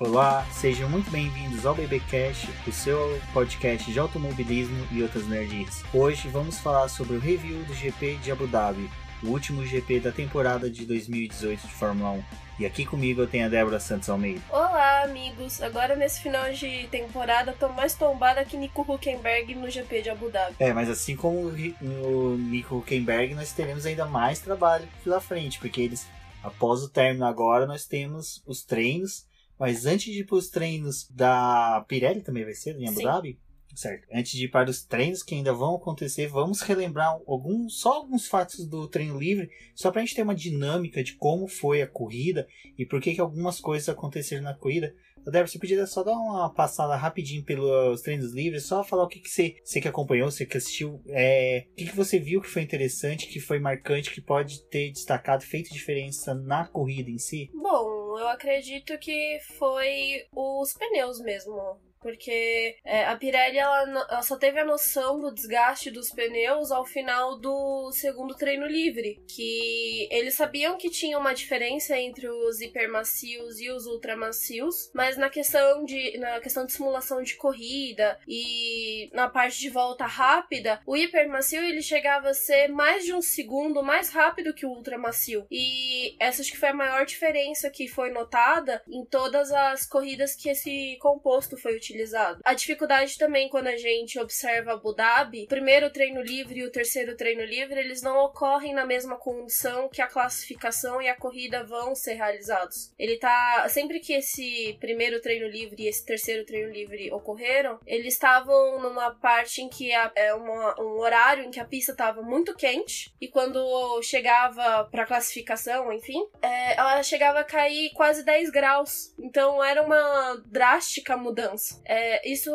[0.00, 5.84] Olá, sejam muito bem-vindos ao BBcast, o seu podcast de automobilismo e outras nerds.
[5.92, 8.88] Hoje vamos falar sobre o review do GP de Abu Dhabi,
[9.22, 12.24] o último GP da temporada de 2018 de Fórmula 1.
[12.60, 14.40] E aqui comigo eu tenho a Débora Santos Almeida.
[14.48, 15.60] Olá, amigos.
[15.60, 20.30] Agora nesse final de temporada tô mais tombada que Nico Huckenberg no GP de Abu
[20.30, 20.56] Dhabi.
[20.58, 25.82] É, mas assim como o Nico Huckenberg, nós teremos ainda mais trabalho pela frente, porque
[25.82, 26.08] eles,
[26.42, 29.28] após o término agora, nós temos os treinos
[29.60, 33.04] mas antes de ir para os treinos da Pirelli também vai ser em Abu Sim.
[33.04, 33.38] Dhabi?
[33.74, 34.08] Certo.
[34.12, 38.26] Antes de ir para os treinos que ainda vão acontecer, vamos relembrar alguns, só alguns
[38.26, 41.86] fatos do treino livre, só para a gente ter uma dinâmica de como foi a
[41.86, 44.94] corrida e por que, que algumas coisas aconteceram na corrida.
[45.24, 49.20] Débora, você podia só dar uma passada rapidinho pelos treinos livres, só falar o que,
[49.20, 52.48] que você, você que acompanhou, você que assistiu, é, o que, que você viu que
[52.48, 57.50] foi interessante, que foi marcante, que pode ter destacado, feito diferença na corrida em si?
[57.54, 57.89] Bom,
[58.20, 61.80] eu acredito que foi os pneus mesmo.
[62.00, 66.84] Porque é, a Pirelli ela, ela, só teve a noção do desgaste dos pneus ao
[66.84, 69.22] final do segundo treino livre.
[69.28, 75.28] Que eles sabiam que tinha uma diferença entre os hipermacios e os ultramacios, mas na
[75.28, 80.96] questão de, na questão de simulação de corrida e na parte de volta rápida, o
[80.96, 85.46] hipermacio ele chegava a ser mais de um segundo mais rápido que o ultramacio.
[85.50, 90.34] E essa acho que foi a maior diferença que foi notada em todas as corridas
[90.34, 92.40] que esse composto foi utilizado utilizado.
[92.44, 96.70] A dificuldade também quando a gente observa Abu Dhabi, o primeiro treino livre e o
[96.70, 101.64] terceiro treino livre, eles não ocorrem na mesma condição que a classificação e a corrida
[101.64, 102.92] vão ser realizados.
[102.98, 108.14] Ele tá sempre que esse primeiro treino livre e esse terceiro treino livre ocorreram, eles
[108.14, 112.22] estavam numa parte em que a, é uma, um horário em que a pista estava
[112.22, 118.50] muito quente e quando chegava para classificação, enfim, é, ela chegava a cair quase 10
[118.50, 119.14] graus.
[119.18, 121.79] Então era uma drástica mudança.
[121.84, 122.50] É, isso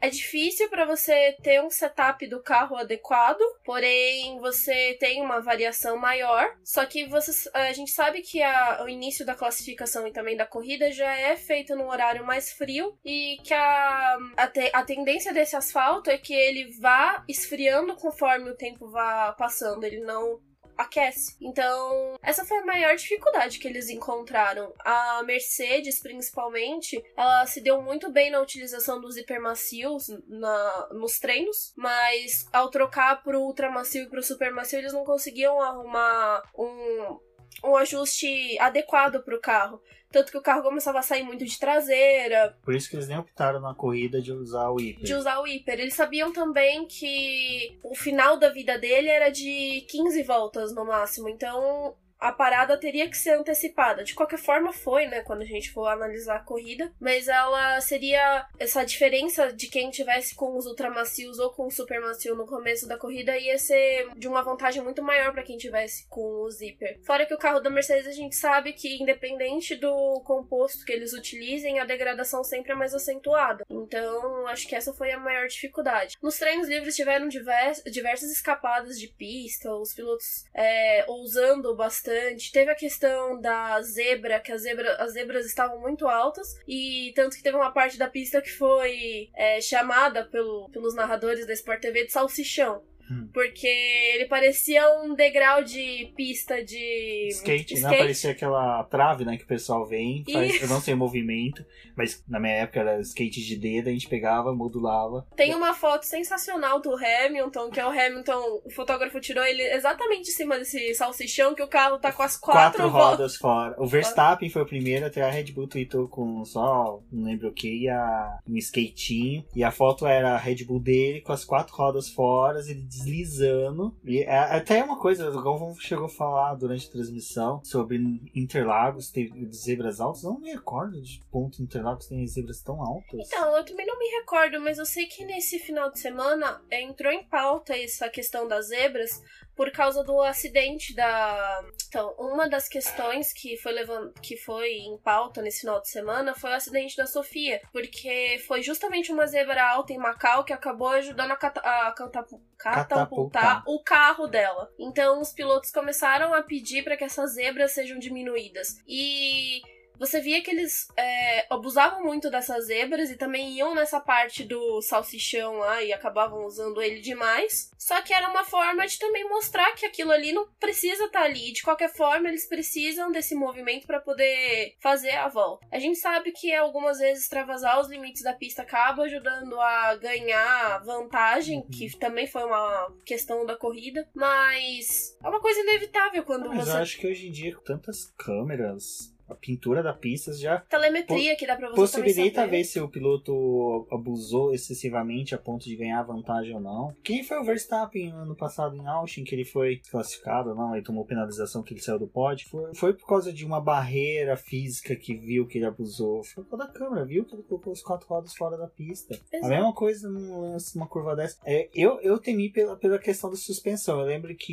[0.00, 5.96] é difícil para você ter um setup do carro adequado, porém você tem uma variação
[5.96, 6.56] maior.
[6.64, 10.46] Só que você, a gente sabe que a, o início da classificação e também da
[10.46, 15.32] corrida já é feito num horário mais frio e que a, a, te, a tendência
[15.32, 19.84] desse asfalto é que ele vá esfriando conforme o tempo vá passando.
[19.84, 20.40] Ele não
[20.82, 21.36] aquece.
[21.40, 24.72] Então, essa foi a maior dificuldade que eles encontraram.
[24.80, 31.72] A Mercedes, principalmente, ela se deu muito bem na utilização dos hipermacios na, nos treinos,
[31.76, 37.18] mas ao trocar pro ultramacio e pro supermacio, eles não conseguiam arrumar um
[37.64, 39.80] um ajuste adequado para o carro.
[40.10, 42.54] Tanto que o carro começava a sair muito de traseira.
[42.62, 45.04] Por isso que eles nem optaram na corrida de usar o hiper.
[45.04, 45.80] De usar o hiper.
[45.80, 51.30] Eles sabiam também que o final da vida dele era de 15 voltas no máximo.
[51.30, 54.04] Então a parada teria que ser antecipada.
[54.04, 55.22] De qualquer forma, foi, né?
[55.22, 56.92] Quando a gente for analisar a corrida.
[57.00, 58.46] Mas ela seria.
[58.60, 62.96] Essa diferença de quem tivesse com os ultramacios ou com o supermacio no começo da
[62.96, 67.00] corrida ia ser de uma vantagem muito maior para quem tivesse com o zíper.
[67.02, 71.12] Fora que o carro da Mercedes a gente sabe que, independente do composto que eles
[71.12, 73.64] utilizem, a degradação sempre é mais acentuada.
[73.68, 76.16] Então, acho que essa foi a maior dificuldade.
[76.22, 82.52] Nos treinos livres tiveram divers, diversas escapadas de pista, os pilotos é, ousando bastante bastante.
[82.52, 87.36] Teve a questão da zebra, que as, zebra, as zebras estavam muito altas, e tanto
[87.36, 91.80] que teve uma parte da pista que foi é, chamada pelo, pelos narradores da Sport
[91.80, 92.82] TV de salsichão.
[93.10, 93.28] Hum.
[93.32, 97.80] Porque ele parecia um degrau de pista de skate, skate.
[97.82, 97.98] né?
[97.98, 101.64] Parecia aquela trave, né, que o pessoal vem, faz, eu não sei o movimento,
[101.96, 105.26] mas na minha época era skate de dedo, a gente pegava, modulava.
[105.36, 110.30] Tem uma foto sensacional do Hamilton, que é o Hamilton, o fotógrafo tirou ele exatamente
[110.30, 113.74] em cima desse salsichão que o carro tá com as quatro, quatro rodas fora.
[113.78, 117.52] O Verstappen foi o primeiro, até a Red Bull tweetou com só, não lembro o
[117.52, 121.74] que, a, um skatinho, e a foto era a Red Bull dele com as quatro
[121.74, 123.96] rodas fora, ele deslizando.
[124.04, 127.98] E é, até uma coisa, o Galvão chegou a falar durante a transmissão sobre
[128.34, 130.22] Interlagos, ter zebras altas.
[130.22, 133.26] Não me recordo de ponto Interlagos tem zebras tão altas.
[133.26, 136.82] Então, eu também não me recordo, mas eu sei que nesse final de semana é,
[136.82, 139.22] entrou em pauta essa questão das zebras
[139.56, 141.64] por causa do acidente da.
[141.88, 146.34] Então, uma das questões que foi levando, que foi em pauta nesse final de semana
[146.34, 150.88] foi o acidente da Sofia, porque foi justamente uma zebra alta em Macau que acabou
[150.88, 154.70] ajudando a, cata a catapultar, catapultar o carro dela.
[154.78, 158.76] Então, os pilotos começaram a pedir para que essas zebras sejam diminuídas.
[158.86, 159.60] E
[160.02, 164.82] você via que eles é, abusavam muito dessas zebras e também iam nessa parte do
[164.82, 167.70] salsichão lá e acabavam usando ele demais.
[167.78, 171.24] Só que era uma forma de também mostrar que aquilo ali não precisa estar tá
[171.24, 171.52] ali.
[171.52, 175.64] De qualquer forma, eles precisam desse movimento para poder fazer a volta.
[175.70, 180.82] A gente sabe que algumas vezes extravasar os limites da pista acaba ajudando a ganhar
[180.84, 181.70] vantagem, uhum.
[181.70, 186.72] que também foi uma questão da corrida, mas é uma coisa inevitável quando mas você.
[186.72, 190.58] Mas acho que hoje em dia, com tantas câmeras, a pintura da pista já.
[190.60, 195.76] Telemetria que dá pra você Possibilita ver se o piloto abusou excessivamente a ponto de
[195.76, 196.94] ganhar vantagem ou não.
[197.02, 200.74] Quem foi o Verstappen ano passado em Austin, que ele foi classificado, não?
[200.74, 202.48] Ele tomou penalização que ele saiu do pódio.
[202.48, 206.22] Foi, foi por causa de uma barreira física que viu que ele abusou.
[206.24, 209.14] Foi por causa da câmera, viu que ele colocou os quatro rodas fora da pista.
[209.32, 209.46] Exato.
[209.46, 211.38] A mesma coisa num lance, uma curva dessa.
[211.44, 214.00] É, eu, eu temi pela, pela questão da suspensão.
[214.00, 214.50] Eu lembro que